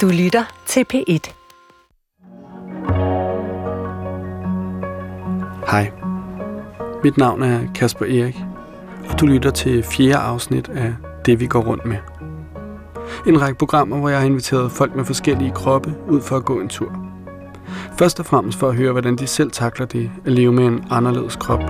[0.00, 1.32] Du lytter til P1.
[5.70, 5.92] Hej.
[7.04, 8.36] Mit navn er Kasper Erik,
[9.10, 10.94] og du lytter til fjerde afsnit af
[11.26, 11.96] Det, vi går rundt med.
[13.26, 16.60] En række programmer, hvor jeg har inviteret folk med forskellige kroppe ud for at gå
[16.60, 16.92] en tur.
[17.98, 20.84] Først og fremmest for at høre, hvordan de selv takler det at leve med en
[20.90, 21.62] anderledes krop.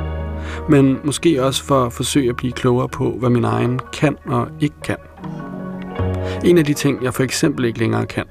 [0.68, 4.48] Men måske også for at forsøge at blive klogere på, hvad min egen kan og
[4.60, 4.96] ikke kan.
[6.44, 8.24] En af de ting, jeg for eksempel ikke længere kan,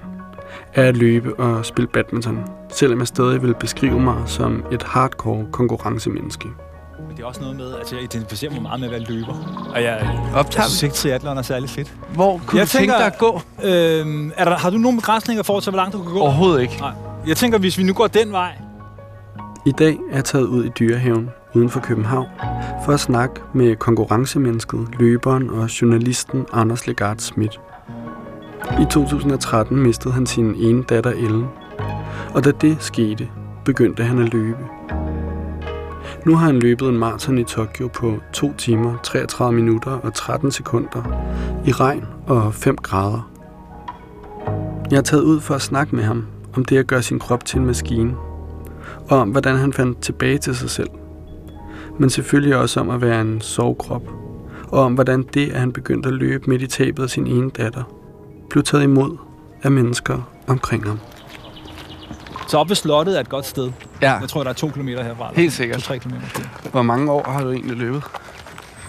[0.73, 5.45] er at løbe og spille badminton, selvom jeg stadig vil beskrive mig som et hardcore
[5.51, 6.47] konkurrencemenneske.
[7.07, 9.67] Men det er også noget med, at jeg identificerer mig meget med at være løber.
[9.75, 11.93] Og jeg, Optager jeg synes ikke, triathlon er særlig fedt.
[12.13, 13.41] Hvor kunne Jeg du tænke tænker- dig at gå?
[13.63, 16.19] Øhm, er der, har du nogle begrænsninger for, til, hvor langt du kan gå?
[16.19, 16.77] Overhovedet ikke.
[16.79, 16.91] Nej.
[17.27, 18.51] Jeg tænker, hvis vi nu går den vej,
[19.65, 22.27] I dag er jeg taget ud i Dyrehaven uden for København
[22.85, 27.59] for at snakke med konkurrencemennesket, løberen og journalisten Anders Legard Schmidt.
[28.81, 31.45] I 2013 mistede han sin ene datter Ellen,
[32.33, 33.29] og da det skete,
[33.65, 34.59] begyndte han at løbe.
[36.25, 40.51] Nu har han løbet en maraton i Tokyo på 2 timer, 33 minutter og 13
[40.51, 41.23] sekunder
[41.65, 43.29] i regn og 5 grader.
[44.91, 47.45] Jeg er taget ud for at snakke med ham om det at gøre sin krop
[47.45, 48.15] til en maskine,
[49.09, 50.89] og om hvordan han fandt tilbage til sig selv.
[51.99, 54.01] Men selvfølgelig også om at være en sovekrop,
[54.67, 57.49] og om hvordan det, at han begyndte at løbe midt i tabet af sin ene
[57.49, 57.83] datter,
[58.49, 59.17] blev taget imod
[59.63, 60.99] af mennesker omkring ham.
[62.47, 63.71] så op ved slottet er et godt sted.
[64.01, 65.27] Ja, Jeg tror, der er to kilometer herfra.
[65.29, 65.79] eller Helt sikkert.
[65.79, 66.69] To-tre kilometer.
[66.71, 68.03] Hvor mange år har du egentlig løbet?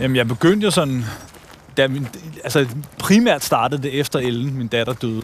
[0.00, 1.05] Jamen, jeg begyndte jo sådan...
[1.77, 2.08] Da min,
[2.44, 2.66] altså,
[2.98, 5.16] primært startede det efter Ellen, min datter, døde.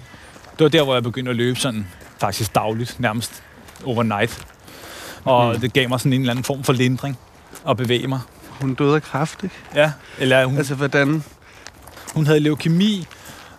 [0.58, 1.86] Det var der, hvor jeg begyndte at løbe sådan
[2.18, 3.42] faktisk dagligt, nærmest
[3.84, 4.46] overnight.
[5.24, 5.60] Og Mhm.
[5.60, 7.18] det gav mig sådan en eller anden form for lindring
[7.68, 8.20] at bevæge mig.
[8.60, 9.54] Hun døde af kræft, ikke?
[9.74, 11.24] Ja, eller hun, Altså, hvordan?
[12.14, 13.06] Hun havde leukemi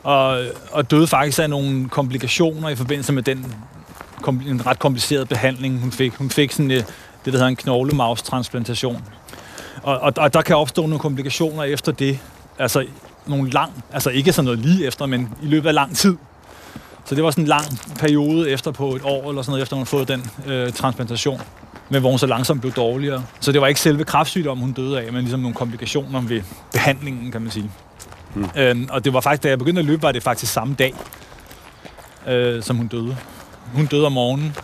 [0.03, 3.55] og, og døde faktisk af nogle komplikationer i forbindelse med den
[4.21, 6.13] kom, en ret kompliceret behandling, hun fik.
[6.13, 6.85] Hun fik sådan øh, det,
[7.25, 9.03] der hedder en knoglemavstransplantation.
[9.83, 12.19] Og, og, og der kan opstå nogle komplikationer efter det.
[12.59, 12.85] Altså
[13.25, 16.17] nogle lang, altså ikke sådan noget lige efter, men i løbet af lang tid.
[17.05, 17.65] Så det var sådan en lang
[17.99, 21.41] periode efter på et år eller sådan noget, efter hun havde fået den øh, transplantation.
[21.91, 23.23] Men hvor hun så langsomt blev dårligere.
[23.39, 26.41] Så det var ikke selve kræftsygdommen, hun døde af, men ligesom nogle komplikationer ved
[26.71, 27.71] behandlingen, kan man sige.
[28.35, 28.49] Mm.
[28.57, 30.93] Øhm, og det var faktisk, da jeg begyndte at løbe, var det faktisk samme dag,
[32.27, 33.17] øh, som hun døde.
[33.73, 34.55] Hun døde om morgenen,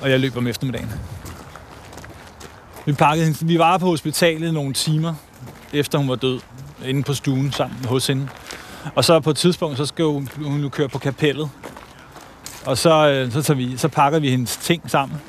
[0.00, 0.92] og jeg løb om eftermiddagen.
[2.86, 5.14] Vi, pakkede hende, vi var på hospitalet nogle timer,
[5.72, 6.40] efter hun var død,
[6.84, 8.28] inde på stuen sammen hos hende.
[8.94, 11.50] Og så på et tidspunkt, så skal hun, hun køre på kapellet.
[12.66, 15.20] Og så, øh, så, tager vi, så pakker vi hendes ting sammen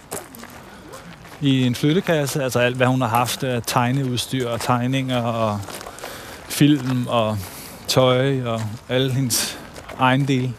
[1.42, 5.60] i en flyttekasse, altså alt, hvad hun har haft af tegneudstyr og tegninger og
[6.50, 7.38] film og
[7.88, 9.60] tøj og alle hendes
[10.00, 10.54] ejendele.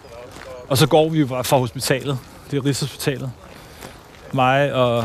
[0.69, 2.19] Og så går vi jo bare fra hospitalet.
[2.51, 3.31] Det er Rigshospitalet.
[4.33, 5.05] Mig og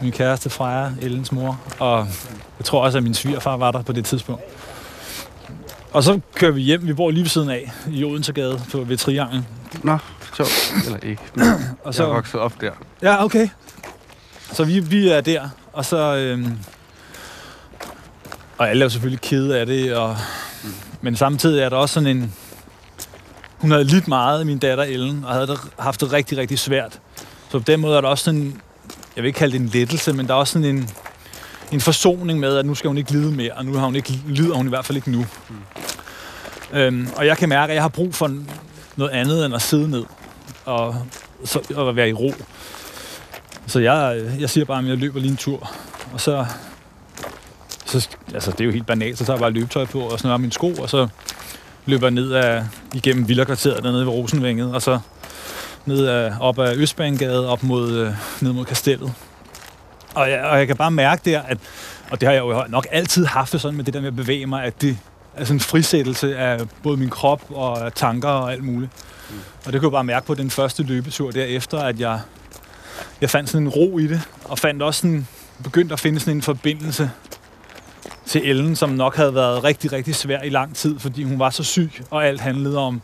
[0.00, 2.06] min kæreste Freja, Ellens mor, og
[2.58, 4.42] jeg tror også, at min svigerfar var der på det tidspunkt.
[5.92, 6.86] Og så kører vi hjem.
[6.86, 9.44] Vi bor lige ved siden af i Odensegade på ved Triangel.
[9.82, 9.98] Nå,
[10.36, 10.74] sjovt.
[10.86, 11.22] Eller ikke.
[11.34, 11.46] Men
[11.84, 12.02] Og så...
[12.02, 12.70] jeg er vokset op der.
[13.02, 13.48] Ja, okay.
[14.54, 16.16] Så vi, vi er der, og så...
[16.16, 16.46] Øh,
[18.58, 20.16] og alle er jo selvfølgelig kede af det, og,
[21.00, 22.34] men samtidig er der også sådan en...
[23.58, 27.00] Hun havde lidt meget, min datter Ellen, og havde det, haft det rigtig, rigtig svært.
[27.50, 28.60] Så på den måde er der også sådan...
[29.16, 30.90] Jeg vil ikke kalde det en lettelse, men der er også sådan en,
[31.72, 34.20] en forsoning med, at nu skal hun ikke lide mere, og nu har hun ikke,
[34.28, 35.26] lider hun i hvert fald ikke nu.
[35.48, 36.78] Mm.
[36.78, 38.36] Øhm, og jeg kan mærke, at jeg har brug for
[38.96, 40.04] noget andet end at sidde ned
[40.64, 40.96] og,
[41.44, 42.34] så, og være i ro.
[43.66, 45.70] Så jeg, jeg siger bare, at jeg løber lige en tur.
[46.12, 46.46] Og så,
[47.84, 50.36] så altså det er jo helt banalt, så tager jeg bare løbetøj på og snører
[50.36, 51.08] mine sko, og så
[51.86, 52.64] løber jeg ned af,
[52.94, 54.98] igennem Villerkvarteret dernede ved Rosenvænget, og så
[55.86, 59.12] ned af, op ad Østbanegade, op mod, øh, ned mod Kastellet.
[60.14, 61.58] Og jeg, og jeg kan bare mærke der, at,
[62.10, 64.16] og det har jeg jo nok altid haft det sådan med det der med at
[64.16, 64.98] bevæge mig, at det
[65.36, 68.90] er sådan en frisættelse af både min krop og tanker og alt muligt.
[69.30, 69.36] Mm.
[69.66, 72.20] Og det kunne jeg bare mærke på den første løbetur derefter, at jeg,
[73.20, 75.26] jeg fandt sådan en ro i det, og fandt også sådan,
[75.64, 77.10] begyndte at finde sådan en forbindelse
[78.26, 81.50] til Ellen, som nok havde været rigtig, rigtig svær i lang tid, fordi hun var
[81.50, 83.02] så syg, og alt handlede om,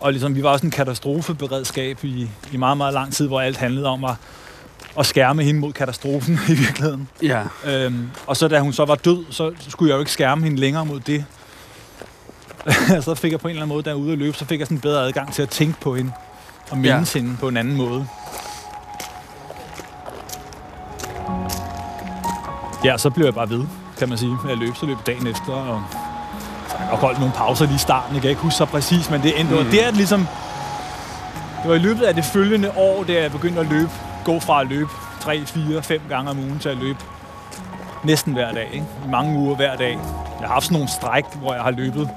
[0.00, 3.56] og ligesom, vi var også en katastrofeberedskab i, i meget, meget lang tid, hvor alt
[3.56, 4.14] handlede om at,
[4.98, 7.08] at skærme hende mod katastrofen i virkeligheden.
[7.22, 7.42] Ja.
[7.64, 10.60] Øhm, og så da hun så var død, så skulle jeg jo ikke skærme hende
[10.60, 11.24] længere mod det.
[13.04, 14.44] så fik jeg på en eller anden måde, da jeg var ude at løbe, så
[14.44, 16.12] fik jeg sådan en bedre adgang til at tænke på hende.
[16.70, 17.20] Og mindes ja.
[17.20, 18.06] hende på en anden måde.
[22.84, 23.64] Ja, så blev jeg bare ved,
[23.98, 24.76] kan man sige, at løbe.
[24.76, 25.82] Så løb jeg dagen efter, og
[26.90, 28.14] og holdt nogle pauser lige i starten.
[28.14, 29.70] Jeg kan ikke huske så præcis, men det endte mm.
[29.70, 30.26] det er ligesom...
[31.62, 33.90] Det var i løbet af det følgende år, da jeg begyndte at løbe,
[34.24, 34.90] gå fra at løbe
[35.20, 36.98] 3, 4, 5 gange om ugen til at løbe
[38.04, 38.68] næsten hver dag.
[38.72, 38.86] Ikke?
[39.06, 39.98] I mange uger hver dag.
[40.40, 42.10] Jeg har haft sådan nogle stræk, hvor jeg har løbet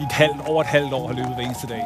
[0.00, 1.82] i et halvt, over et halvt år har løbet hver eneste dag.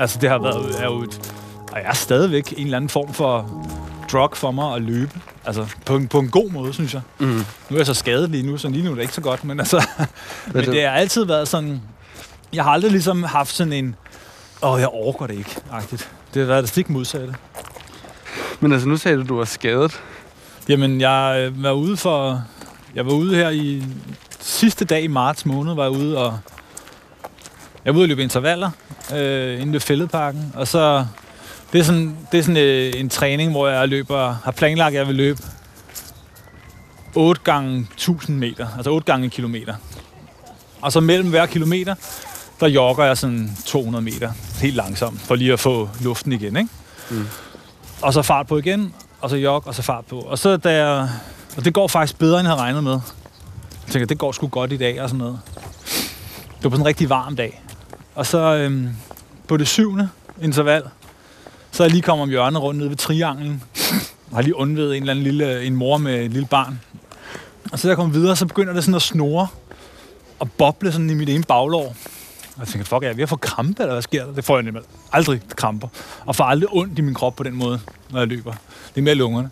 [0.00, 1.32] Altså, det har været er jo et,
[1.72, 3.66] og jeg er stadigvæk en eller anden form for
[4.12, 5.20] drug for mig at løbe.
[5.44, 7.02] Altså, på en, på en god måde, synes jeg.
[7.18, 7.26] Mm.
[7.26, 9.44] Nu er jeg så skadet lige nu, så lige nu er det ikke så godt,
[9.44, 9.86] men altså...
[10.54, 11.82] men det har altid været sådan...
[12.52, 13.96] Jeg har aldrig ligesom haft sådan en...
[14.62, 16.10] Åh, oh, jeg overgår det ikke, agtigt.
[16.34, 17.34] Det har været det stik modsatte.
[18.60, 20.00] Men altså, nu sagde du, at du var skadet.
[20.68, 22.44] Jamen, jeg øh, var ude for...
[22.94, 23.84] Jeg var ude her i
[24.40, 26.38] sidste dag i marts måned, var jeg ude og
[27.84, 28.70] jeg var ude og løbe intervaller
[29.14, 31.06] øh, inde ved Fælledparken, og så
[31.72, 34.98] det er sådan, det er sådan øh, en træning, hvor jeg løber, har planlagt, at
[34.98, 35.42] jeg vil løbe
[37.14, 39.74] 8 gange 1000 meter, altså 8 gange en kilometer.
[40.80, 41.94] Og så mellem hver kilometer,
[42.60, 46.68] der jogger jeg sådan 200 meter, helt langsomt, for lige at få luften igen, ikke?
[47.10, 47.26] Mm.
[48.02, 50.20] Og så fart på igen, og så jog, og så fart på.
[50.20, 51.08] Og så da jeg,
[51.56, 52.92] og det går faktisk bedre, end jeg havde regnet med.
[53.86, 55.40] Jeg tænker, det går sgu godt i dag, og sådan noget.
[56.56, 57.62] Det var på sådan en rigtig varm dag.
[58.20, 58.88] Og så øhm,
[59.48, 60.08] på det syvende
[60.42, 60.82] interval,
[61.70, 63.62] så er jeg lige kommet om hjørnet rundt nede ved trianglen.
[64.30, 66.80] Og har lige undvedet en eller anden lille, en mor med et lille barn.
[67.72, 69.48] Og så da jeg kommer videre, så begynder det sådan at snore
[70.38, 71.86] og boble sådan i mit ene baglår.
[72.56, 74.32] Og jeg tænker, fuck, er jeg ved at få krampe, eller hvad sker der?
[74.32, 74.82] Det får jeg nemlig
[75.12, 75.88] aldrig kramper.
[76.26, 77.80] Og får aldrig ondt i min krop på den måde,
[78.10, 78.52] når jeg løber.
[78.94, 79.50] Det er mere lungerne.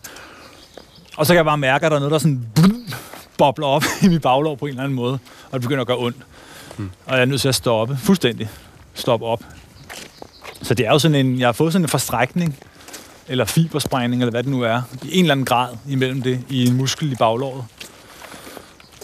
[1.17, 2.47] Og så kan jeg bare mærke, at der er noget, der sådan
[3.39, 5.19] bobler op i mit baglår på en eller anden måde.
[5.51, 6.17] Og det begynder at gøre ondt.
[6.79, 6.91] Mm.
[7.07, 7.97] Og jeg er nødt til at stoppe.
[7.97, 8.49] Fuldstændig.
[8.95, 9.45] Stoppe op.
[10.63, 12.59] Så det er jo sådan en, jeg har fået sådan en forstrækning,
[13.29, 16.67] eller fibersprængning, eller hvad det nu er, i en eller anden grad imellem det, i
[16.67, 17.65] en muskel i baglåret,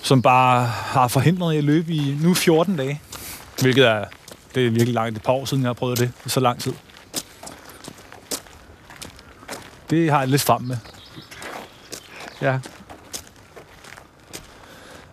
[0.03, 3.00] som bare har forhindret mig at løbe i nu 14 dage.
[3.61, 4.05] Hvilket er,
[4.55, 5.17] det er virkelig langt.
[5.17, 6.73] Et par år siden, jeg har prøvet det i så lang tid.
[9.91, 10.77] Det har jeg lidt frem med.
[12.43, 12.59] Ja.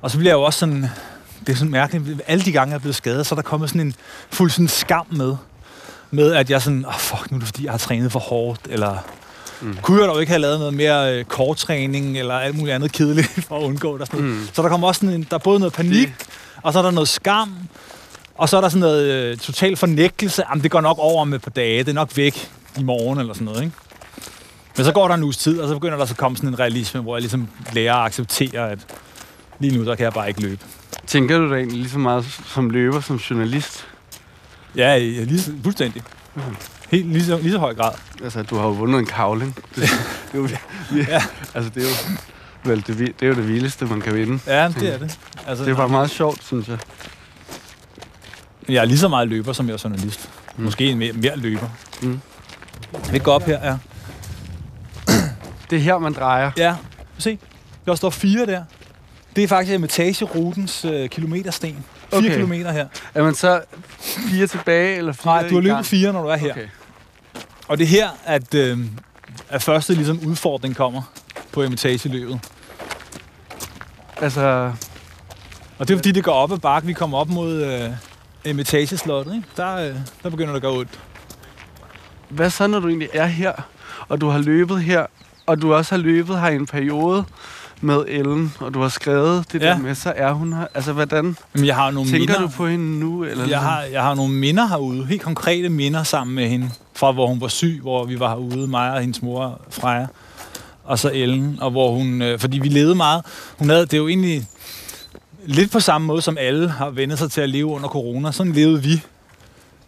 [0.02, 0.90] Og så bliver jeg jo også sådan,
[1.48, 2.22] det er sådan mærkeligt.
[2.28, 3.94] Alle de gange, jeg er blevet skadet, så er der kommet sådan en
[4.32, 5.36] fuld sådan skam med.
[6.12, 8.62] Med at jeg sådan, oh, fuck, nu er det fordi, jeg har trænet for hårdt,
[8.70, 8.98] eller
[9.62, 9.78] mm.
[9.82, 13.46] kunne jeg dog ikke have lavet noget mere øh, korttræning, eller alt muligt andet kedeligt
[13.48, 14.08] for at undgå det.
[14.08, 14.48] Sådan mm.
[14.54, 16.28] Så der kommer også sådan en, der er både noget panik, det.
[16.62, 17.56] og så er der noget skam,
[18.36, 20.44] og så er der sådan noget øh, total fornægtelse.
[20.50, 23.34] Jamen, det går nok over med på dage, det er nok væk i morgen, eller
[23.34, 23.76] sådan noget, ikke?
[24.78, 26.50] Men så går der en uges tid, og så begynder der så at komme sådan
[26.50, 28.80] en realisme, hvor jeg ligesom lærer at acceptere, at
[29.60, 30.66] lige nu, der kan jeg bare ikke løbe.
[31.08, 33.88] Tænker du da egentlig lige så meget som løber, som journalist?
[34.76, 36.02] Ja, lige, fuldstændig.
[36.36, 36.42] Mm.
[36.92, 37.92] Helt lige så, lige så høj grad.
[38.24, 39.56] Altså, du har jo vundet en kavling.
[39.76, 39.90] Det,
[40.32, 40.48] det, er jo,
[40.98, 41.24] ja.
[41.54, 42.18] Altså, det er jo,
[42.64, 44.40] vel, det, det er jo det vildeste, man kan vinde.
[44.48, 45.20] Ja, det er det.
[45.48, 46.78] Altså, det bare meget sjovt, synes jeg.
[48.70, 50.30] Jeg er lige så meget løber, som jeg er journalist.
[50.58, 50.64] Mm.
[50.64, 51.70] Måske en mere, mere løber.
[52.02, 52.22] Mm.
[53.12, 53.78] Vi går op her, ja.
[55.70, 56.52] Det er her, man drejer.
[56.58, 56.76] Ja,
[57.18, 57.40] se.
[57.86, 58.64] Der står fire der.
[59.36, 61.86] Det er faktisk Eremitagerutens øh, kilometersten.
[62.10, 62.32] 4 okay.
[62.32, 62.88] kilometer her.
[63.14, 63.62] Er man så
[64.00, 66.52] fire tilbage, eller fire Nej, du har løbet fire, når du er her.
[66.52, 66.68] Okay.
[67.68, 68.80] Og det er her, at, øh,
[69.50, 71.02] at første ligesom, udfordring kommer
[71.52, 72.40] på Eremitageløbet.
[74.22, 74.74] Altså...
[75.78, 76.88] Og det er fordi, det går op ad bakke.
[76.88, 77.90] Vi kommer op mod øh,
[78.46, 79.36] Eremitageslottet.
[79.36, 79.48] Ikke?
[79.58, 81.00] Der, øh, der begynder det at gå ondt.
[82.30, 83.54] Hvad så, når du egentlig er her,
[84.08, 85.06] og du har løbet her,
[85.46, 87.26] og du også har løbet her i en periode,
[87.84, 89.68] med Ellen, og du har skrevet det ja.
[89.68, 90.68] der med, så er hun her.
[90.74, 93.24] Altså, hvordan Jamen, jeg har nogle tænker minder, du på hende nu?
[93.24, 97.12] Eller jeg, har, jeg har nogle minder herude, helt konkrete minder sammen med hende, fra
[97.12, 100.08] hvor hun var syg, hvor vi var herude, mig og hendes mor, Freja,
[100.84, 103.26] og så Ellen, og hvor hun, øh, fordi vi levede meget,
[103.58, 104.48] hun havde, det er jo egentlig
[105.46, 108.54] lidt på samme måde, som alle har vendt sig til at leve under corona, sådan
[108.54, 109.02] levede vi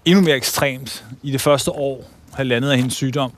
[0.06, 2.04] endnu mere ekstremt i det første år,
[2.36, 3.32] halvandet af hendes sygdom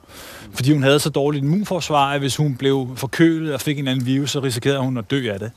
[0.56, 4.06] fordi hun havde så dårligt immunforsvar, at hvis hun blev forkølet og fik en anden
[4.06, 5.50] virus, så risikerede hun at dø af det.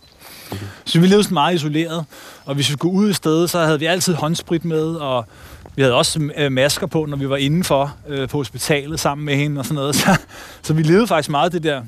[0.51, 0.65] Okay.
[0.85, 2.05] Så vi levede sådan meget isoleret,
[2.45, 5.25] og hvis vi skulle ud i stedet, så havde vi altid håndsprit med, og
[5.75, 9.35] vi havde også øh, masker på, når vi var indenfor øh, på hospitalet sammen med
[9.35, 9.95] hende og sådan noget.
[9.99, 10.17] Så,
[10.61, 11.81] så vi levede faktisk meget det der,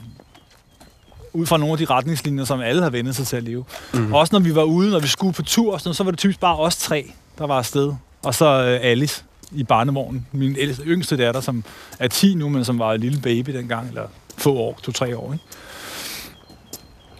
[1.33, 3.65] ud fra nogle af de retningslinjer, som alle har vendt sig til at leve.
[3.93, 4.13] Mm.
[4.13, 6.57] Også når vi var ude, når vi skulle på tur, så var det typisk bare
[6.57, 7.93] os tre, der var afsted.
[8.23, 10.27] Og så øh, Alice i barnevognen.
[10.31, 11.63] Min ældste, yngste datter, som
[11.99, 15.33] er 10 nu, men som var en lille baby dengang, eller få år, to-tre år.
[15.33, 15.45] Ikke?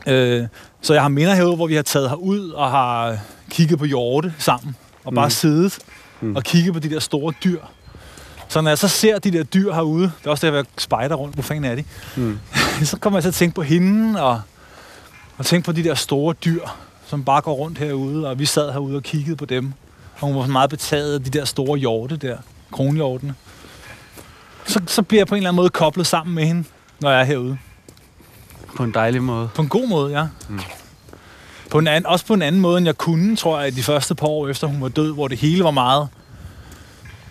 [0.07, 0.47] Øh,
[0.81, 3.17] så jeg har minder herude, hvor vi har taget herud og har
[3.49, 5.31] kigget på hjorte sammen, og bare mm.
[5.31, 5.79] siddet
[6.21, 6.35] mm.
[6.35, 7.59] og kigget på de der store dyr.
[8.47, 11.15] Så når jeg så ser de der dyr herude, det er også der, jeg spejder
[11.15, 11.83] rundt, hvor fanden er de,
[12.15, 12.39] mm.
[12.83, 14.41] så kommer jeg til at tænke på hende, og,
[15.37, 16.61] og tænke på de der store dyr,
[17.05, 19.73] som bare går rundt herude, og vi sad herude og kiggede på dem.
[20.19, 22.37] Og hun var meget betaget af de der store hjorte der,
[22.71, 23.35] kronhjortene.
[24.65, 26.63] Så, så bliver jeg på en eller anden måde koblet sammen med hende,
[26.99, 27.57] når jeg er herude.
[28.77, 29.49] På en dejlig måde.
[29.55, 30.27] På en god måde, ja.
[30.49, 30.59] Mm.
[31.71, 34.15] På en anden, også på en anden måde, end jeg kunne, tror jeg, de første
[34.15, 36.07] par år efter hun var død, hvor det hele var meget...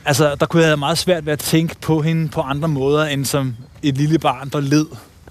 [0.04, 3.06] Altså, der kunne jeg have meget svært ved at tænke på hende på andre måder,
[3.06, 4.86] end som et lille barn, der led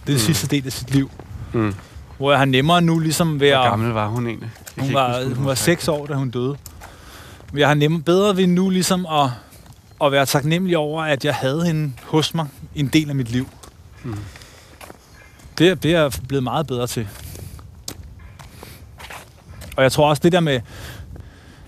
[0.08, 0.20] det mm.
[0.20, 1.12] sidste del af sit liv.
[1.54, 1.76] Mm.
[2.18, 3.58] Hvor jeg har nemmere nu ligesom ved at...
[3.58, 4.50] Hvor gammel var hun egentlig?
[4.80, 6.56] hun var, hun var seks år, da hun døde.
[7.58, 9.30] Jeg har nemmere, bedre ved nu ligesom at,
[10.04, 13.48] at være taknemmelig over, at jeg havde hende hos mig en del af mit liv.
[14.04, 14.16] Mm.
[15.58, 17.08] Det, det er jeg blevet meget bedre til.
[19.78, 20.60] Og jeg tror også, det der med...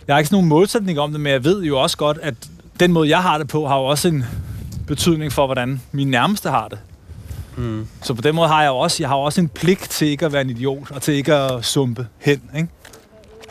[0.08, 2.34] Jeg har ikke sådan nogen målsætning om det, men jeg ved jo også godt, at
[2.80, 4.26] den måde, jeg har det på, har jo også en
[4.88, 6.80] betydning for, hvordan mine nærmeste har det.
[7.58, 7.88] Mm.
[8.02, 10.34] Så på den måde har jeg også, jeg har også en pligt til ikke at
[10.34, 12.70] være en idiot, og til ikke at sumpe hen, ikke?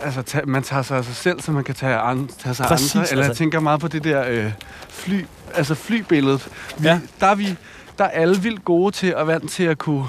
[0.02, 2.66] Altså, ta- man tager sig af sig selv, så man kan tage, an- tage sig
[2.66, 3.10] Præcis, andre.
[3.10, 3.30] Eller altså.
[3.30, 4.52] jeg tænker meget på det der øh,
[4.88, 6.48] fly, altså flybilledet.
[6.78, 7.00] Vi, ja.
[7.20, 7.56] Der er vi,
[7.98, 10.06] der er alle vildt gode til at vant til at kunne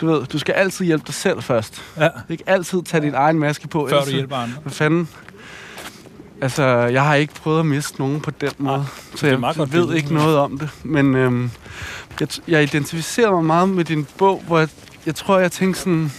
[0.00, 1.82] du ved, du skal altid hjælpe dig selv først.
[1.96, 2.08] Ja.
[2.28, 3.86] Ikke altid tage din egen maske på.
[3.90, 4.56] Før du hjælper andre.
[4.62, 5.08] Hvad fanden?
[6.42, 8.74] Altså, jeg har ikke prøvet at miste nogen på den måde,
[9.12, 9.96] ja, så jeg ved billede.
[9.96, 10.68] ikke noget om det.
[10.82, 11.50] Men øhm,
[12.20, 14.68] jeg, jeg identificerer mig meget med din bog, hvor jeg,
[15.06, 16.12] jeg tror, jeg tænker sådan,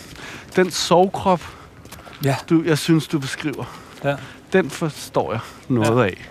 [0.56, 1.42] den sovkrop,
[2.24, 2.36] ja.
[2.50, 4.16] du, jeg synes, du beskriver, ja.
[4.54, 6.04] den forstår jeg noget ja.
[6.04, 6.30] af.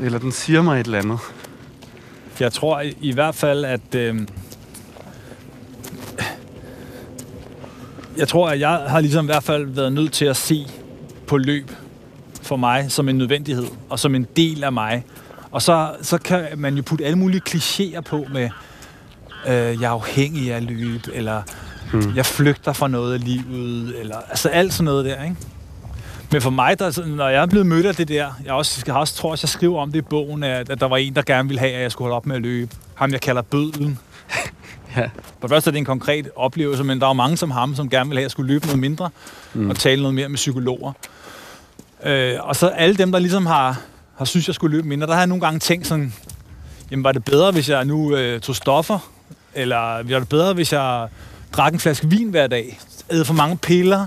[0.00, 1.18] Eller den siger mig et eller andet.
[2.40, 3.94] Jeg tror i, i hvert fald, at...
[3.94, 4.26] Øh,
[8.16, 10.66] jeg tror, at jeg har ligesom i hvert fald været nødt til at se
[11.26, 11.70] på løb
[12.42, 15.04] for mig som en nødvendighed, og som en del af mig.
[15.50, 18.50] Og så, så kan man jo putte alle mulige klichéer på med,
[19.46, 21.42] øh, jeg er afhængig af løb, eller
[21.92, 22.16] hmm.
[22.16, 25.36] jeg flygter fra noget af livet, eller altså alt sådan noget der, ikke?
[26.32, 28.94] Men for mig, der, når jeg er blevet mødt af det der, jeg også, jeg
[28.94, 31.22] også tror, at jeg skriver om det i bogen, at, at der var en, der
[31.22, 32.74] gerne ville have, at jeg skulle holde op med at løbe.
[32.94, 33.98] Ham, jeg kalder bødlen.
[34.96, 35.02] Ja.
[35.40, 37.74] For det første er det en konkret oplevelse, men der er jo mange som ham,
[37.74, 39.10] som gerne vil have, at jeg skulle løbe noget mindre
[39.54, 39.70] mm.
[39.70, 40.92] og tale noget mere med psykologer.
[42.04, 43.80] Øh, og så alle dem, der ligesom har,
[44.18, 46.14] har synes, jeg skulle løbe mindre, der har jeg nogle gange tænkt sådan,
[46.90, 49.10] jamen var det bedre, hvis jeg nu øh, tog stoffer?
[49.54, 51.08] Eller var det bedre, hvis jeg
[51.52, 52.80] drak en flaske vin hver dag?
[53.10, 54.06] Æde for mange piller?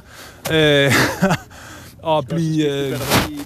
[0.51, 0.93] Øh,
[2.03, 2.99] og blive, øh,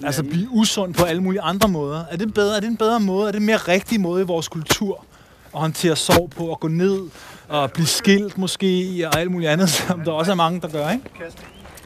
[0.04, 2.04] altså blive usund på alle mulige andre måder.
[2.10, 2.56] Er det bedre?
[2.56, 3.28] Er det en bedre måde?
[3.28, 5.04] Er det en mere rigtig måde i vores kultur
[5.54, 6.52] at håndtere sorg på?
[6.52, 7.00] At gå ned
[7.48, 10.90] og blive skilt måske og alt muligt andet, som der også er mange, der gør,
[10.90, 11.04] ikke?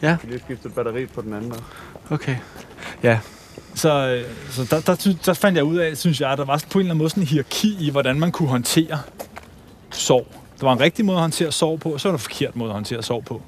[0.03, 0.09] Ja.
[0.09, 1.53] Jeg kan lige skifte batteri på den anden.
[2.11, 2.37] Okay.
[3.03, 3.19] Ja.
[3.75, 6.65] Så, øh, så der, der, der fandt jeg ud af, synes jeg, at der var
[6.71, 9.01] på en eller anden måde sådan en hierarki i, hvordan man kunne håndtere
[9.91, 10.42] sorg.
[10.63, 12.57] Der var en rigtig måde at håndtere sorg på, og så var der en forkert
[12.57, 13.43] måde at håndtere sorg på.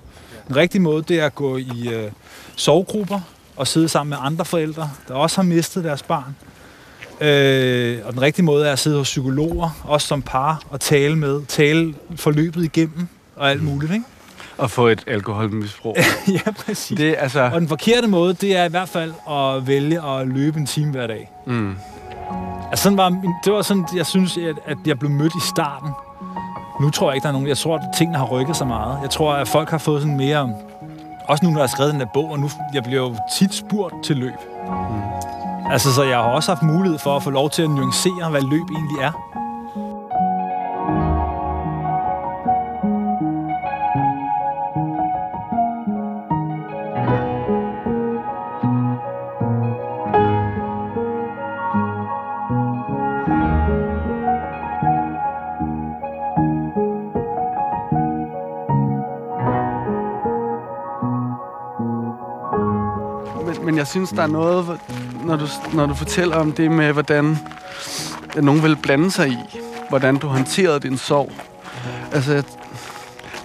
[0.51, 2.11] En rigtig måde, det er at gå i øh,
[2.57, 3.21] sovegrupper
[3.57, 6.37] og sidde sammen med andre forældre, der også har mistet deres barn.
[7.21, 11.17] Øh, og den rigtige måde er at sidde hos psykologer, også som par, og tale
[11.17, 14.05] med, tale forløbet igennem og alt muligt, ikke?
[14.59, 15.97] Og få et alkoholmisbrug.
[16.47, 16.97] ja, præcis.
[16.97, 17.41] Det, altså...
[17.41, 20.91] Og den forkerte måde, det er i hvert fald at vælge at løbe en time
[20.91, 21.31] hver dag.
[21.47, 21.77] Mm.
[22.71, 25.91] Altså, sådan var, det var sådan, jeg synes, at, at jeg blev mødt i starten.
[26.81, 27.49] Nu tror jeg ikke, der er nogen...
[27.49, 28.99] Jeg tror, at tingene har rykket så meget.
[29.03, 30.51] Jeg tror, at folk har fået sådan mere...
[31.29, 33.55] Også nu, når jeg har skrevet den der bog, og nu jeg bliver jo tit
[33.55, 34.35] spurgt til løb.
[34.67, 35.71] Mm.
[35.71, 38.43] Altså, så jeg har også haft mulighed for at få lov til at nuancere, hvad
[38.43, 39.13] løb egentlig er.
[63.85, 64.81] Jeg synes, der er noget,
[65.25, 67.39] når du, når du fortæller om det med, hvordan
[68.37, 69.37] nogen vil blande sig i,
[69.89, 71.33] hvordan du håndterede din sorg.
[72.13, 72.43] Altså,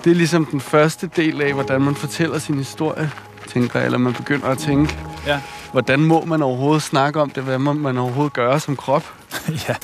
[0.03, 3.12] det er ligesom den første del af, hvordan man fortæller sin historie,
[3.48, 5.41] tænker jeg, eller man begynder at tænke, ja.
[5.72, 9.03] hvordan må man overhovedet snakke om det, hvad må man overhovedet gøre som krop?
[9.67, 9.75] ja,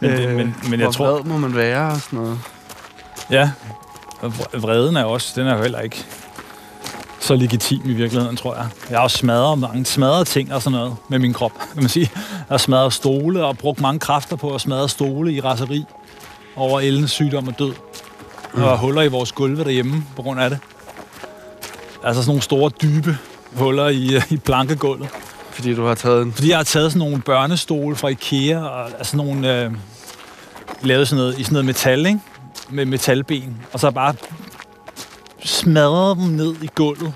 [0.00, 1.22] men, det, øh, men, men jeg tror...
[1.22, 2.38] må man være og sådan noget?
[3.30, 3.50] Ja,
[4.20, 4.32] og
[4.62, 6.04] vreden er også, den er jo heller ikke
[7.24, 8.66] så legitim i virkeligheden, tror jeg.
[8.90, 11.88] Jeg har også smadret mange smadret ting og sådan noget med min krop, kan man
[11.88, 12.10] sige.
[12.14, 15.84] Jeg har smadret stole og brugt mange kræfter på at smadre stole i raseri
[16.56, 17.72] over Ellens sygdom og død.
[18.54, 18.62] Mm.
[18.62, 20.58] Og huller i vores gulve derhjemme på grund af det.
[22.04, 23.18] Altså sådan nogle store, dybe
[23.56, 25.08] huller i, i plankegulvet.
[25.50, 26.32] Fordi du har taget en...
[26.32, 29.62] Fordi jeg har taget sådan nogle børnestole fra Ikea, og altså nogle...
[29.62, 29.72] Øh,
[30.82, 32.20] lavet sådan noget, i sådan noget metal, ikke?
[32.70, 33.56] Med metalben.
[33.72, 34.14] Og så bare
[35.44, 37.12] smadrede dem ned i gulvet.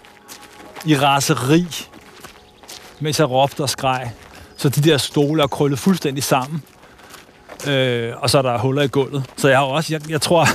[0.85, 1.67] I raseri.
[3.01, 4.11] Mens jeg råbte og skreg.
[4.57, 6.63] Så de der stole er krøllet fuldstændig sammen.
[7.67, 9.25] Øh, og så er der huller i gulvet.
[9.37, 9.95] Så jeg har også...
[9.95, 10.49] Jeg, jeg tror...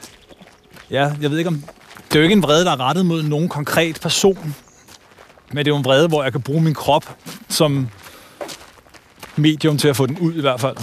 [0.96, 1.62] ja, jeg ved ikke om...
[2.08, 4.54] Det er jo ikke en vrede, der er rettet mod nogen konkret person.
[5.48, 7.16] Men det er jo en vrede, hvor jeg kan bruge min krop
[7.48, 7.88] som
[9.36, 10.76] medium til at få den ud i hvert fald.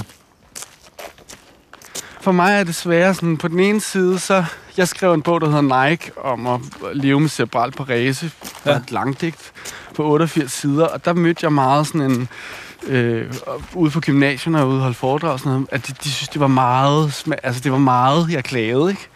[2.22, 4.46] For mig er det svære sådan, på den ene side, så
[4.78, 6.60] jeg skrev en bog, der hedder Nike, om at
[6.94, 8.32] leve med cerebral parese.
[8.66, 8.76] Ja.
[8.76, 9.52] Et langdigt
[9.96, 12.30] på 88 sider, og der mødte jeg meget sådan en
[12.88, 13.34] øh,
[13.74, 16.42] ude på gymnasierne og ude holde foredrag og sådan noget, at de, de synes, det
[16.42, 19.08] var meget, altså det var meget, jeg klagede, ikke?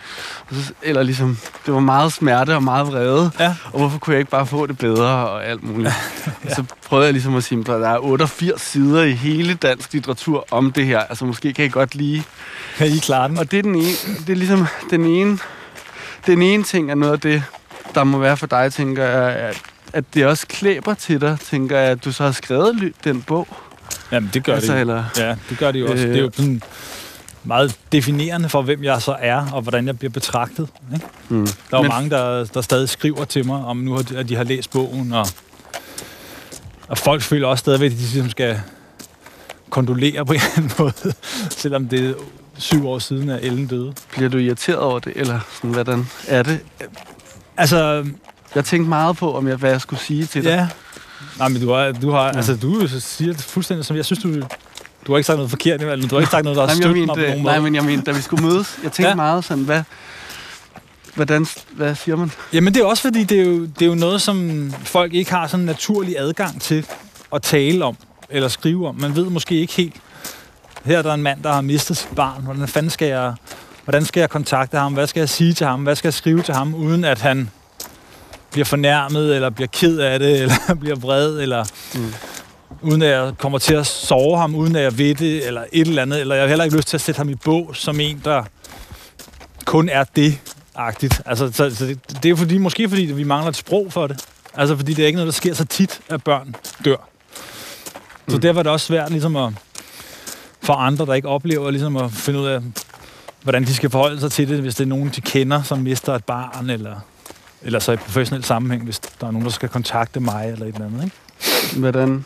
[0.52, 3.56] Så, eller ligesom, det var meget smerte og meget vrede, Ja.
[3.74, 5.94] og hvorfor kunne jeg ikke bare få det bedre og alt muligt.
[6.46, 6.54] ja.
[6.54, 10.46] Så prøvede jeg ligesom at sige, at der er 88 sider i hele dansk litteratur
[10.52, 12.24] om det her, altså måske kan I godt lige...
[12.78, 13.38] Kan I klare den?
[13.38, 13.88] Og det er den ene,
[14.28, 15.40] det er ligesom den ene,
[16.28, 17.44] den ene ting er noget af det,
[17.96, 19.62] der må være for dig, tænker jeg, at
[19.98, 23.48] at det også klæber til dig, tænker jeg, at du så har skrevet den bog.
[24.12, 24.82] Jamen, det gør altså, det.
[24.82, 26.04] Eller, Ja, det gør det jo også.
[26.08, 26.14] Øh.
[26.14, 26.62] Det er jo sådan
[27.44, 30.70] meget definerende for, hvem jeg så er, og hvordan jeg bliver betragtet.
[30.94, 31.06] Ikke?
[31.30, 31.46] mm.
[31.48, 34.18] Der er jo Men- mange, der, der stadig skriver til mig, om nu har de,
[34.18, 35.28] at de har læst bogen, og,
[36.88, 38.62] og folk føler også stadigvæk, at de ligesom skal
[39.70, 41.14] kondolere på en eller anden måde,
[41.50, 42.14] selvom det er
[42.58, 43.94] syv år siden, at Ellen døde.
[44.12, 46.60] Bliver du irriteret over det, eller sådan, hvordan er det?
[47.58, 48.06] Altså,
[48.58, 50.50] Jeg tænkte meget på, om jeg, hvad jeg skulle sige til dig.
[50.50, 50.68] ja.
[51.40, 52.36] Nej, men du har, du har Ja.
[52.38, 54.34] altså, du siger det fuldstændig som, jeg synes, du,
[55.08, 56.76] du har ikke sagt noget forkert, eller du har ikke sagt noget, der har Nej,
[56.76, 57.62] støttet mig på nogen nej, måde.
[57.64, 59.16] men jeg mente, da vi skulle mødes, jeg tænkte ja.
[59.16, 59.84] meget sådan, hvad,
[61.16, 62.32] hvordan, hvad siger man?
[62.54, 65.32] Jamen det er også fordi, det er, jo, det er jo noget, som folk ikke
[65.32, 66.86] har sådan naturlig adgang til
[67.34, 67.98] at tale om
[68.30, 68.96] eller skrive om.
[68.96, 69.96] Man ved måske ikke helt.
[70.86, 72.42] Her er der en mand, der har mistet sit barn.
[72.44, 73.34] Hvordan fanden skal jeg,
[73.84, 74.94] hvordan skal jeg kontakte ham?
[74.94, 75.84] Hvad skal jeg sige til ham?
[75.84, 77.50] Hvad skal jeg skrive til ham, uden at han
[78.52, 82.14] bliver fornærmet, eller bliver ked af det, eller bliver vred, eller Mm.
[82.82, 85.88] uden at jeg kommer til at sove ham, uden at jeg ved det, eller et
[85.88, 86.22] eller andet.
[86.22, 88.44] Eller jeg har heller ikke lyst til at sætte ham i bog som en, der
[89.66, 90.40] kun er det
[90.76, 91.22] agtigt.
[91.26, 94.26] Altså, så, så det, det er fordi, måske fordi, vi mangler et sprog for det.
[94.54, 96.56] Altså, fordi det er ikke noget, der sker så tit, at børn
[96.86, 96.96] dør.
[98.28, 98.42] Så Mm.
[98.42, 99.54] derfor er det også svært ligesom at,
[100.64, 102.62] for andre, der ikke oplever, ligesom at finde ud af,
[103.44, 106.14] hvordan de skal forholde sig til det, hvis det er nogen, de kender, som mister
[106.16, 106.96] et barn, eller,
[107.62, 110.74] eller så i professionel sammenhæng, hvis der er nogen, der skal kontakte mig, eller et
[110.74, 111.04] eller andet.
[111.04, 111.80] Ikke?
[111.80, 112.26] Hvordan,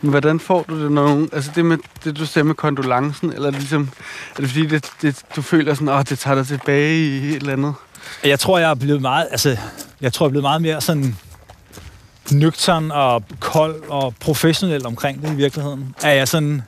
[0.00, 3.32] men hvordan får du det, når nogen, altså det med det, du sagde med kondolancen,
[3.32, 3.90] eller er ligesom,
[4.36, 7.34] er det fordi, det, det, du føler sådan, åh, det tager dig tilbage i et
[7.34, 7.74] eller andet?
[8.24, 9.56] Jeg tror, jeg er blevet meget, altså,
[10.00, 11.16] jeg tror, jeg er blevet meget mere sådan
[12.32, 15.94] nøgtern og kold og professionel omkring det i virkeligheden.
[16.02, 16.62] Er jeg sådan...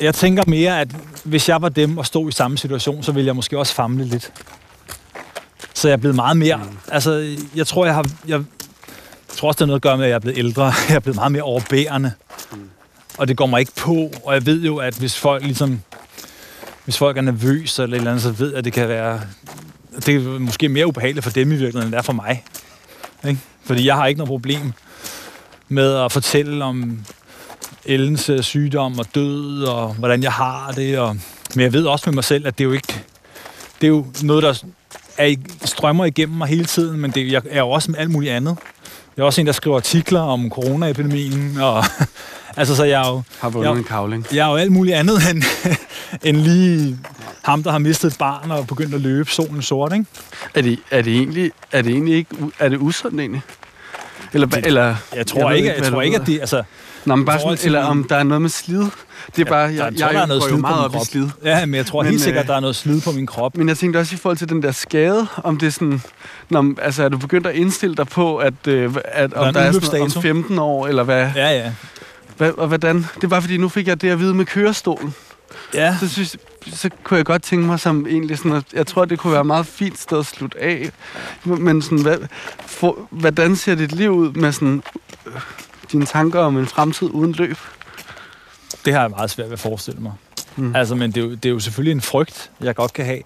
[0.00, 0.88] Jeg tænker mere, at
[1.24, 4.04] hvis jeg var dem og stod i samme situation, så ville jeg måske også famle
[4.04, 4.32] lidt.
[5.74, 6.56] Så jeg er blevet meget mere...
[6.56, 6.76] Mm.
[6.92, 8.06] Altså, jeg tror, jeg har...
[8.28, 8.44] Jeg,
[9.28, 10.64] jeg tror også, det har noget at gøre med, at jeg er blevet ældre.
[10.88, 12.12] Jeg er blevet meget mere overbærende.
[12.52, 12.70] Mm.
[13.18, 14.10] Og det går mig ikke på.
[14.24, 15.80] Og jeg ved jo, at hvis folk ligesom...
[16.84, 19.20] Hvis folk er nervøse eller et eller andet, så ved jeg, at det kan være
[20.06, 22.44] det er måske mere ubehageligt for dem i virkeligheden, end det er for mig.
[23.28, 23.40] Ikke?
[23.64, 24.72] Fordi jeg har ikke noget problem
[25.68, 26.98] med at fortælle om
[27.84, 30.98] Ellens sygdom og død, og hvordan jeg har det.
[30.98, 31.16] Og...
[31.54, 33.02] Men jeg ved også med mig selv, at det er jo ikke...
[33.80, 34.62] Det er jo noget, der
[35.18, 38.32] er strømmer igennem mig hele tiden, men det, jeg er jo også med alt muligt
[38.32, 38.56] andet.
[39.16, 41.84] Jeg er også en, der skriver artikler om coronaepidemien, og
[42.56, 43.76] altså, så jeg er jo, Har vundet Ja.
[43.76, 44.26] en kavling.
[44.32, 45.42] jeg er jo alt muligt andet end,
[46.28, 46.98] end lige
[47.44, 50.04] ham, der har mistet et barn og begyndt at løbe solen sort, ikke?
[50.54, 53.42] Er det, er det egentlig, er det egentlig ikke, er det usundt egentlig?
[54.32, 56.62] Eller, Det- eller Jeg tror ved ikke, jeg hvad tror ikke at det, altså,
[57.06, 58.78] Nå, men bare i sådan, eller om der er noget med slid.
[58.78, 58.90] Det er
[59.38, 61.06] Ja, bare, jeg, der- jeg, jeg tror, der er noget slid meget op i krop.
[61.06, 61.28] slid.
[61.44, 63.56] ja, men jeg tror Men, helt sikkert, øh, der er noget slid på min krop.
[63.56, 66.02] Men jeg tænkte også i forhold til den der skade, om det er sådan,
[66.50, 69.72] når, altså er du begyndt at indstille dig på, at, øh, at om der er
[69.72, 71.72] sådan om 15 år, eller hvad, Ja, ja.
[72.36, 72.96] hvad, og hvordan?
[73.14, 75.14] Det er bare fordi, nu fik jeg det at vide med kørestolen.
[75.74, 76.36] Ja, Så, synes,
[76.72, 79.40] så kunne jeg godt tænke mig som egentlig sådan, at jeg tror, det kunne være
[79.40, 80.90] et meget fint sted at slutte af.
[81.44, 82.16] Men sådan, hvad,
[82.66, 84.82] for, hvordan ser dit liv ud med sådan,
[85.92, 87.56] dine tanker om en fremtid uden løb?
[88.86, 90.12] det har jeg meget svært ved at forestille mig.
[90.56, 90.76] Mm.
[90.76, 93.20] Altså, men det er, jo, det er jo selvfølgelig en frygt, jeg godt kan have.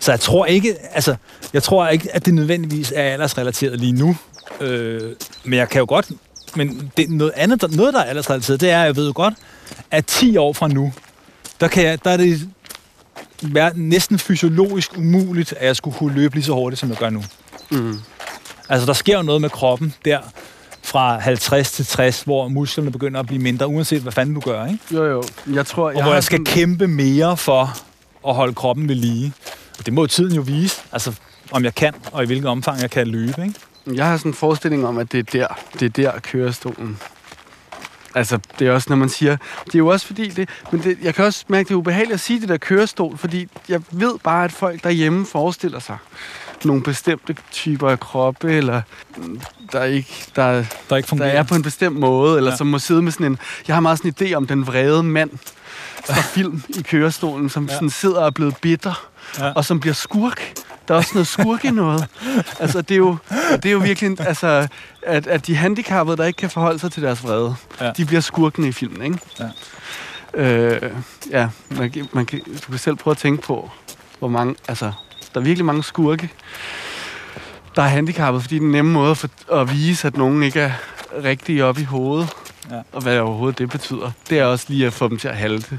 [0.00, 1.16] Så jeg tror ikke, altså,
[1.52, 4.16] jeg tror ikke, at det nødvendigvis er aldersrelateret lige nu.
[4.60, 5.12] Øh,
[5.44, 6.10] men jeg kan jo godt,
[6.56, 9.12] men det, noget andet, der, noget der er aldersrelateret, det er, at jeg ved jo
[9.16, 9.34] godt,
[9.90, 10.92] at 10 år fra nu,
[11.60, 12.48] der, kan jeg, der er det
[13.42, 17.10] være næsten fysiologisk umuligt, at jeg skulle kunne løbe lige så hurtigt, som jeg gør
[17.10, 17.24] nu.
[17.70, 18.00] Mm.
[18.68, 20.20] Altså, der sker jo noget med kroppen der
[20.84, 24.66] fra 50 til 60, hvor musklerne begynder at blive mindre, uanset hvad fanden du gør,
[24.66, 24.78] ikke?
[24.92, 25.22] Jo, jo.
[25.52, 27.76] Jeg tror, Og hvor jeg skal sådan- kæmpe mere for
[28.28, 29.32] at holde kroppen ved lige.
[29.86, 31.12] Det må tiden jo vise, altså
[31.50, 33.54] om jeg kan, og i hvilket omfang jeg kan løbe, ikke?
[33.94, 35.46] Jeg har sådan en forestilling om, at det er der,
[35.80, 36.98] det er der kørestolen.
[38.14, 39.36] Altså, det er også, når man siger...
[39.66, 42.14] Det er jo også fordi, det, men det, jeg kan også mærke, det er ubehageligt
[42.14, 45.96] at sige det der kørestol, fordi jeg ved bare, at folk derhjemme forestiller sig
[46.68, 48.82] nogle bestemte typer af kroppe, eller
[49.16, 49.40] mm,
[49.72, 51.28] der ikke, der, Der ikke der fungerer.
[51.28, 52.56] er på en bestemt måde, eller Ja.
[52.56, 53.38] som må sidde med sådan en...
[53.68, 55.30] Jeg har meget sådan en idé om den vrede mand
[56.06, 57.74] fra film i kørestolen, som Ja.
[57.74, 59.52] sådan sidder og er blevet bitter, Ja.
[59.52, 60.52] og som bliver skurk.
[60.88, 62.06] Der er også noget skurk i noget.
[62.60, 63.16] Altså, det er jo,
[63.52, 64.20] det er jo virkelig...
[64.20, 64.68] Altså,
[65.02, 67.90] at, at de handicappede, der ikke kan forholde sig til deres vrede, Ja.
[67.96, 69.18] de bliver skurkene i filmen, ikke?
[69.40, 69.48] Ja.
[70.34, 70.92] Øh,
[71.30, 73.70] ja, man, man kan, du kan selv prøve at tænke på,
[74.18, 74.54] hvor mange...
[74.68, 74.92] Altså,
[75.34, 76.28] der er virkelig mange skurke,
[77.76, 80.72] der er handicappet, fordi den nemme måde at, for, at vise, at nogen ikke er
[81.24, 82.28] rigtig oppe i hovedet,
[82.70, 82.80] Ja.
[82.92, 85.78] og hvad overhovedet det betyder, det er også lige at få dem til at halte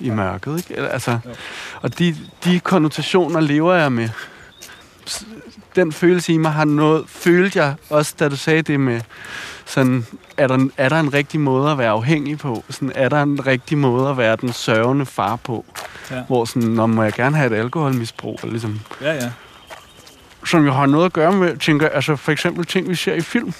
[0.00, 0.56] i mørket.
[0.56, 0.74] Ikke?
[0.74, 1.30] Eller, Altså, Jo.
[1.82, 4.08] og de, de konnotationer lever jeg med.
[5.76, 9.00] Den følelse i mig har noget, følte jeg også, da du sagde det med,
[9.70, 10.06] sådan,
[10.36, 12.64] er der, er der en rigtig måde at være afhængig på?
[12.70, 15.64] Sådan, er der en rigtig måde at være den sørgende far på?
[16.10, 16.22] Ja.
[16.26, 18.38] Hvor sådan, Nå, må jeg gerne have et alkoholmisbrug?
[18.42, 19.30] Eller Ligesom, Ja, ja.
[20.46, 23.20] som jo har noget at gøre med, tænker, altså for eksempel ting, vi ser i
[23.20, 23.54] film.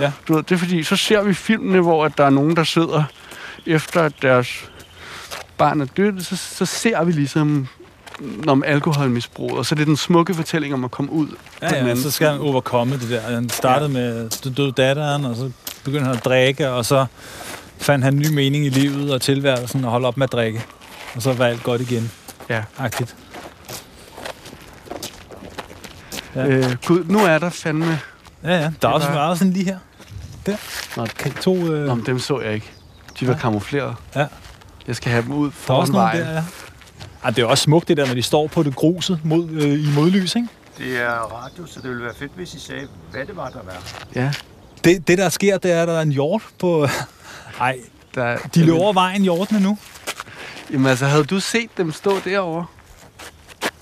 [0.00, 0.12] Ja.
[0.28, 2.64] Du ved, det er fordi, så ser vi filmene, hvor at der er nogen, der
[2.64, 3.04] sidder
[3.66, 4.70] efter at deres
[5.58, 7.68] barn er dødt, så, så ser vi ligesom
[8.48, 11.28] om alkoholmisbrug, og så er det den smukke fortælling om at komme ud
[11.62, 13.20] Ja, ja, så skal han overkomme det der.
[13.20, 13.98] Han startede ja.
[13.98, 15.50] med, så døde datteren, og så
[15.84, 17.06] begyndte han at drikke, og så
[17.78, 20.64] fandt han ny mening i livet og tilværelsen og holdt op med at drikke.
[21.14, 22.10] Og så var alt godt igen.
[22.50, 22.62] Ja.
[22.78, 23.16] Agtigt.
[26.34, 26.46] Ja.
[26.46, 28.00] Øh, Gud, nu er der fandme...
[28.44, 28.70] Ja, ja.
[28.82, 29.78] Der er også meget sådan lige her.
[30.46, 30.56] Der.
[30.96, 32.70] Nå, Okay, to, øh, Nå, dem så jeg ikke.
[33.20, 33.38] De var Ja.
[33.38, 33.94] kamufleret.
[34.16, 34.26] Ja.
[34.86, 36.20] Jeg skal have dem ud der er foran vejen.
[36.22, 36.42] der, ja.
[37.24, 39.88] Ej, det er også smukt, det der, når de står på det gruset mod, øh,
[39.88, 40.48] i modlys, ikke?
[40.78, 43.58] Det er radio, så det ville være fedt, hvis I sagde, hvad det var, der
[43.64, 43.82] var.
[44.14, 44.32] Ja,
[44.84, 46.88] Det, det, der sker, det er, at der er en hjort på...
[47.60, 47.78] Ej,
[48.14, 49.78] der, de løber over vejen, hjortene nu.
[50.72, 52.66] Jamen altså, havde du set dem stå derovre?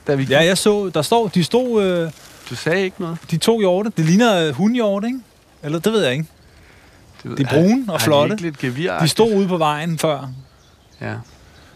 [0.06, 2.10] Da vi Ja, jeg så, der står, de stod, øh,
[2.50, 3.18] Du sagde ikke noget?
[3.30, 3.92] de to hjorte.
[3.96, 5.18] Det ligner øh, hundhjort, ikke?
[5.62, 6.26] Eller det ved jeg ikke.
[7.22, 8.32] Det ved- De er brune og Har de flotte.
[8.34, 10.28] ikke lidt De stod ude på vejen før,
[11.00, 11.14] Ja.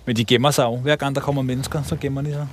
[0.06, 0.76] Men de gemmer sig jo.
[0.76, 2.48] Hver gang der kommer mennesker, så gemmer de sig.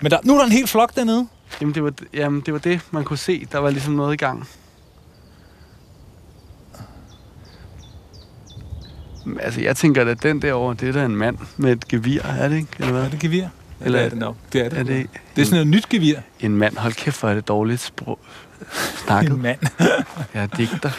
[0.00, 1.28] Men der, nu er der en hel flok dernede.
[1.60, 3.46] Jamen det, var, jamen, det var det, man kunne se.
[3.52, 4.48] Der var ligesom noget i gang.
[9.40, 12.48] Altså, jeg tænker, at den derovre, det er da en mand med et gevir, er
[12.48, 12.68] det ikke?
[12.78, 13.02] Eller hvad?
[13.02, 13.36] Er det gevir?
[13.44, 13.50] Eller
[13.84, 14.36] Eller er det nok?
[14.52, 14.78] Det er det.
[14.78, 16.16] Er det det er sådan et nyt gevir.
[16.40, 16.76] en mand?
[16.76, 18.18] Hold kæft, hvor er det dårligt sprog.
[19.04, 19.32] Snakket.
[19.32, 19.58] En mand.
[20.34, 20.90] Jeg er digter.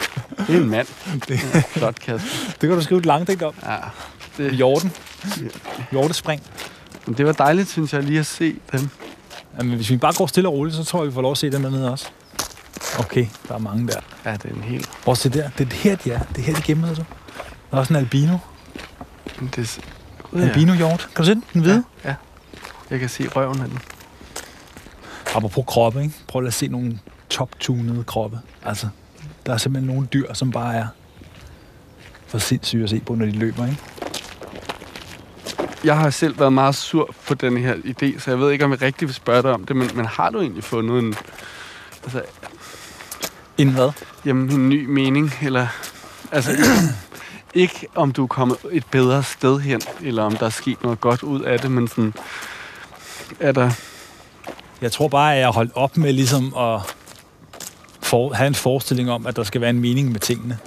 [0.47, 0.87] Det er en mand.
[1.27, 2.51] Det, Flot, Kasper.
[2.51, 3.53] det kan du skrive et langdigt om.
[3.65, 3.75] Ja.
[4.37, 4.91] Det, Hjorten.
[5.91, 6.41] Hjortespring.
[7.05, 8.89] men det var dejligt, synes jeg, lige at se dem.
[9.57, 11.37] Jamen, hvis vi bare går stille og roligt, så tror jeg, vi får lov at
[11.37, 12.07] se dem dernede også.
[12.99, 13.99] Okay, der er mange der.
[14.25, 14.89] Ja, det er en helt...
[15.03, 15.49] Prøv at se der.
[15.57, 16.19] Det er her, de er.
[16.19, 17.05] Det er her, de gemmer sig.
[17.71, 18.37] Der er også en albino.
[19.55, 19.81] Det er,
[20.35, 20.39] Ja.
[20.39, 21.09] Albino-hjort.
[21.15, 21.43] Kan du se den?
[21.53, 21.83] Den hvide?
[22.03, 22.15] Ja, ja.
[22.89, 23.79] Jeg kan se røven af den.
[25.35, 26.13] Apropos kroppe, ikke?
[26.27, 28.39] Prøv at se nogle top-tunede kroppe.
[28.65, 28.87] Altså,
[29.45, 30.87] der er simpelthen nogle dyr, som bare er
[32.27, 33.77] for sindssyge at se på, når de løber, ikke?
[35.83, 38.71] Jeg har selv været meget sur på den her idé, så jeg ved ikke, om
[38.71, 41.15] jeg rigtig vil spørge dig om det, men, men har du egentlig fundet en,
[42.03, 42.21] altså,
[43.57, 43.91] Inden hvad?
[44.25, 45.33] jamen, en ny mening?
[45.41, 45.67] Eller,
[46.31, 46.51] altså,
[47.53, 51.01] ikke om du er kommet et bedre sted hen, eller om der er sket noget
[51.01, 52.13] godt ud af det, men sådan,
[53.39, 53.71] er der...
[54.81, 56.95] Jeg tror bare, at jeg har holdt op med ligesom at
[58.01, 60.57] for, have en forestilling om, at der skal være en mening med tingene.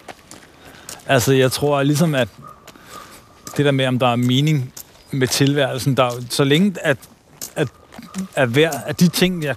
[1.06, 2.28] Altså, jeg tror ligesom, at
[3.56, 4.72] det der med, om der er mening
[5.10, 6.98] med tilværelsen, der, er så længe at,
[7.56, 7.68] at,
[8.34, 9.54] at, hver, at de ting, jeg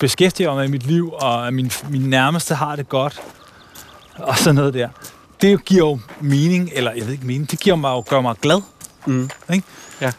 [0.00, 3.20] beskæftiger mig med i mit liv, og at min, min nærmeste har det godt,
[4.16, 4.88] og sådan noget der,
[5.42, 8.36] det giver jo mening, eller jeg ved ikke mening, det giver mig jo, gør mig
[8.42, 8.62] glad.
[9.06, 9.30] Mm.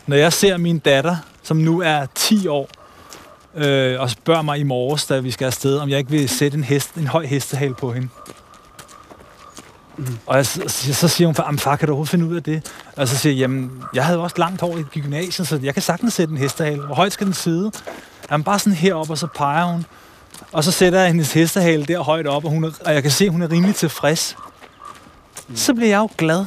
[0.08, 2.70] Når jeg ser min datter, som nu er 10 år,
[3.56, 6.58] øh, og spørger mig i morges, da vi skal afsted, om jeg ikke vil sætte
[6.58, 8.08] en, hest, en høj hestehale på hende.
[9.98, 10.18] Mm.
[10.26, 10.62] Og jeg, så,
[10.94, 12.72] så siger hun, "Jamen, far, kan du overhovedet finde ud af det?
[12.98, 15.84] Og så siger jeg, jamen, jeg havde også langt hår i gymnasiet, så jeg kan
[15.84, 16.82] sagtens sætte en hestehale.
[16.82, 17.72] Hvor højt skal den sidde?
[18.32, 19.86] Jamen bare sådan heroppe, og så peger hun.
[20.52, 23.12] Og så sætter jeg hendes hestehale der højt op, og, hun er, og jeg kan
[23.12, 24.38] se, at hun er rimelig tilfreds.
[25.56, 26.46] Så bliver jeg jo glad.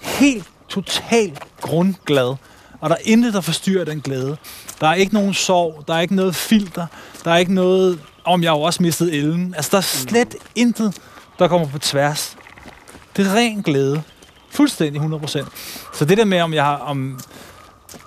[0.00, 2.34] Helt totalt grundglad.
[2.80, 4.36] Og der er intet, der forstyrrer den glæde.
[4.80, 6.86] Der er ikke nogen sorg, der er ikke noget filter,
[7.24, 9.54] der er ikke noget, om jeg har også mistet Ellen.
[9.56, 10.94] Altså, der er slet intet,
[11.38, 12.36] der kommer på tværs.
[13.16, 14.02] Det er ren glæde.
[14.50, 15.44] Fuldstændig 100%.
[15.94, 17.20] Så det der med, om jeg har, om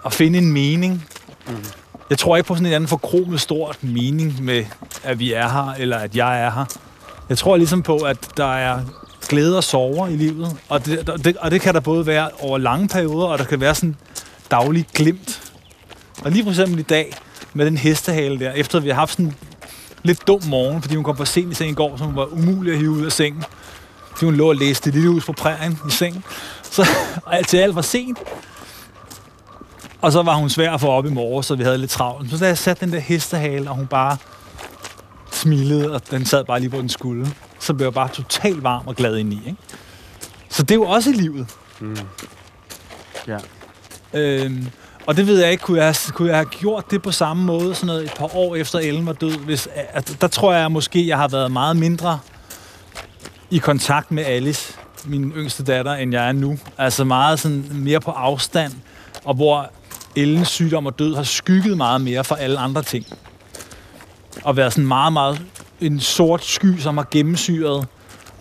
[0.05, 1.07] at finde en mening,
[2.09, 4.65] jeg tror ikke på sådan en anden forkromet stort mening med,
[5.03, 6.65] at vi er her, eller at jeg er her.
[7.29, 8.79] Jeg tror ligesom på, at der er
[9.27, 12.57] glæde og sorger i livet, og det, det, og det kan der både være over
[12.57, 13.95] lange perioder, og der kan være sådan
[14.51, 15.53] daglig glimt.
[16.23, 17.13] Og lige for eksempel i dag,
[17.53, 19.35] med den hestehale der, efter vi har haft sådan en
[20.03, 22.25] lidt dum morgen, fordi hun kom for sent i seng i går, så hun var
[22.25, 23.43] umulig at hive ud af sengen.
[24.15, 26.23] Fordi hun lå og læste lille hus på prærien i sengen.
[26.63, 26.87] Så
[27.25, 28.19] og alt til alt var sent.
[30.01, 32.31] Og så var hun svær at få op i morgen, så vi havde lidt travlt.
[32.31, 34.17] Så da jeg satte den der hestehale, og hun bare
[35.31, 38.87] smilede, og den sad bare lige på den skulde, så blev jeg bare totalt varm
[38.87, 39.41] og glad indeni.
[39.45, 39.57] Ikke?
[40.49, 41.47] Så det er jo også i livet.
[43.27, 43.37] Ja.
[44.13, 44.67] Øhm,
[45.05, 47.75] og det ved jeg ikke, kunne jeg, kunne jeg have gjort det på samme måde,
[47.75, 49.37] sådan noget et par år efter Ellen var død?
[49.37, 52.19] Hvis, at, der tror jeg måske, jeg har været meget mindre
[53.49, 54.73] i kontakt med Alice,
[55.05, 56.57] min yngste datter, end jeg er nu.
[56.77, 58.73] Altså meget sådan mere på afstand,
[59.23, 59.71] og hvor
[60.15, 63.05] Ellens sygdom og død har skygget meget mere for alle andre ting.
[64.43, 65.41] Og været sådan meget, meget
[65.81, 67.87] en sort sky, som har gennemsyret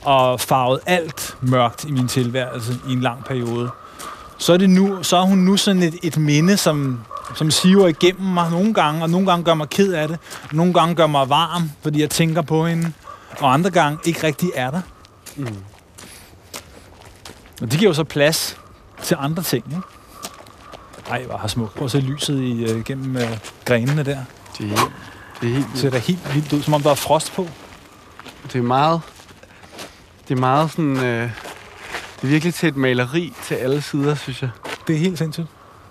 [0.03, 3.71] og farvet alt mørkt i min tilværelse i en lang periode
[4.39, 7.01] så er, det nu, så er hun nu sådan et, et minde, som,
[7.35, 10.19] som siver igennem mig nogle gange, og nogle gange gør mig ked af det,
[10.53, 12.93] nogle gange gør mig varm, fordi jeg tænker på hende,
[13.39, 14.81] og andre gange ikke rigtig er der.
[15.37, 15.65] Mm.
[17.63, 18.61] Og det giver jo så plads
[19.03, 19.83] til andre ting, ikke?
[21.11, 21.75] Ej, hvor har smukt.
[21.75, 23.23] Prøv at se lyset i, uh, gennem uh,
[23.65, 24.25] grenene der.
[24.59, 24.93] Det er helt,
[25.41, 27.49] det er helt Det ser da helt vildt ud, som om der er frost på.
[28.43, 29.01] Det er meget...
[30.29, 30.97] Det er meget sådan...
[30.97, 31.31] Øh,
[32.17, 34.51] det er virkelig til et maleri til alle sider, synes jeg.
[34.87, 35.47] Det er helt sindssygt.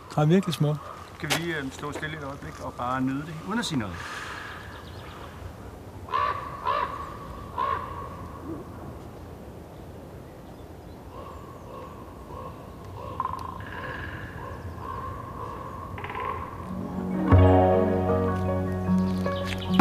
[0.09, 0.79] Det er virkelig smukt.
[1.19, 3.79] Kan vi lige øh, stå stille et øjeblik og bare nyde det, uden at sige
[3.79, 3.95] noget?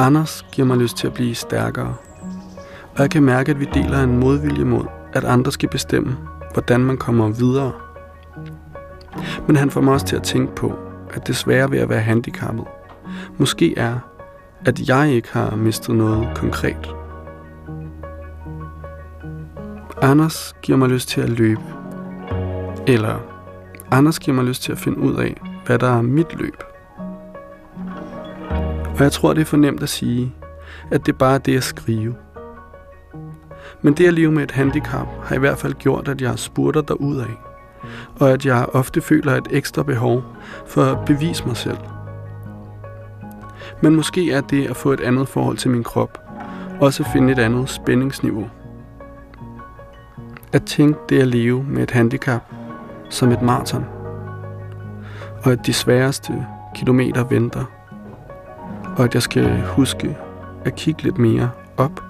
[0.03, 1.95] Anders giver mig lyst til at blive stærkere.
[2.95, 6.17] Og jeg kan mærke, at vi deler en modvilje mod, at andre skal bestemme,
[6.53, 7.73] hvordan man kommer videre.
[9.47, 10.75] Men han får mig også til at tænke på,
[11.11, 12.65] at det svære ved at være handicappet,
[13.39, 13.99] måske er,
[14.67, 16.95] at jeg ikke har mistet noget konkret.
[20.03, 21.63] Anders giver mig lyst til at løbe.
[22.87, 23.19] Eller
[23.91, 26.72] Anders giver mig lyst til at finde ud af, hvad der er mit løb.
[28.95, 30.35] Og jeg tror, det er for nemt at sige,
[30.91, 32.15] at det bare er det at skrive.
[33.83, 36.37] Men det at leve med et handicap har i hvert fald gjort, at jeg har
[36.37, 37.27] spurter derudad,
[38.21, 40.23] og at jeg ofte føler et ekstra behov
[40.67, 41.79] for at bevise mig selv.
[43.81, 46.19] Men måske er det at få et andet forhold til min krop,
[46.81, 48.51] også finde et andet spændingsniveau.
[50.53, 52.43] At tænke det at leve med et handicap
[53.11, 53.85] som et maraton,
[55.45, 57.65] og at de sværeste kilometer venter,
[58.97, 60.17] og at jeg skal huske
[60.65, 62.03] at kigge lidt mere op.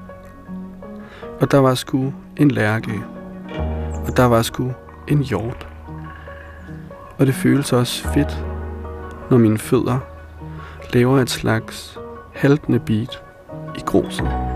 [1.40, 3.02] Og der var sgu en lærke,
[4.06, 4.72] og der var sgu
[5.08, 5.68] en hjort.
[7.18, 8.44] Og det føles også fedt,
[9.30, 9.98] når mine fødder
[10.92, 11.98] laver et slags
[12.34, 13.22] haltende beat
[13.76, 14.51] i gruset.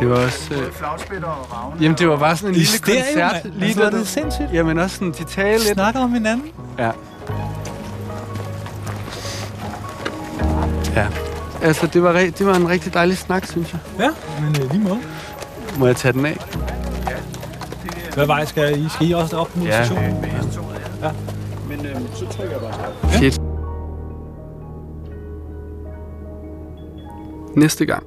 [0.00, 0.48] Det var også...
[0.48, 1.76] Både Øh, flagspætter og ravne.
[1.80, 3.44] jamen, det var bare sådan en lille stereo, koncert.
[3.44, 3.54] mand.
[3.54, 4.48] Lige Altså, der, det er sindssygt.
[4.52, 5.72] jamen også sådan, de taler lidt.
[5.74, 6.46] Snakker om hinanden.
[6.78, 6.90] Ja.
[10.96, 11.06] Ja.
[11.62, 13.80] Altså, det var, det var en rigtig dejlig snak, synes jeg.
[14.00, 14.10] Ja,
[14.40, 15.00] men øh, lige måde.
[15.78, 16.36] Må jeg tage den af?
[18.14, 18.88] Hvad vej skal I?
[18.88, 19.84] Skal I også op mod Ja.
[19.84, 20.24] stationen?
[20.24, 21.06] Ja.
[21.06, 21.12] Ja.
[21.68, 23.10] Men øhm, så trykker jeg bare stop.
[23.10, 23.40] Fedt.
[27.56, 28.02] Næste gang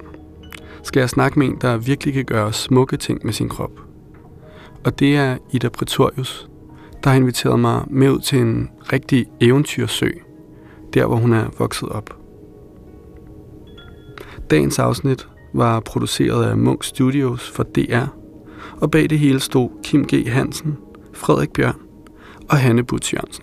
[0.83, 3.71] skal jeg snakke med en, der virkelig kan gøre smukke ting med sin krop.
[4.85, 6.49] Og det er Ida Pretorius,
[7.03, 10.09] der har inviteret mig med ud til en rigtig eventyrsø,
[10.93, 12.17] der hvor hun er vokset op.
[14.49, 18.05] Dagens afsnit var produceret af Munk Studios for DR,
[18.81, 20.27] og bag det hele stod Kim G.
[20.27, 20.77] Hansen,
[21.13, 21.79] Frederik Bjørn
[22.49, 23.42] og Hanne Butz Jørgensen.